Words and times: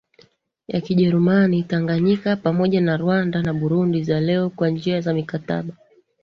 ya 0.67 0.81
Kijerumani 0.81 1.63
Tanganyika 1.63 2.35
pamoja 2.35 2.81
na 2.81 2.97
Rwanda 2.97 3.41
na 3.41 3.53
Burundi 3.53 4.03
za 4.03 4.19
leo 4.19 4.49
Kwa 4.49 4.69
njia 4.69 5.01
za 5.01 5.13
mikataba 5.13 5.73